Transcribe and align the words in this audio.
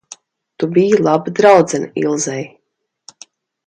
Tu 0.63 0.69
biji 0.77 0.99
laba 1.09 1.35
draudzene 1.41 1.93
Ilzei. 2.05 2.43